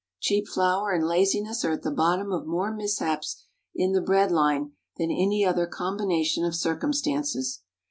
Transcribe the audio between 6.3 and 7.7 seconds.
of circumstances.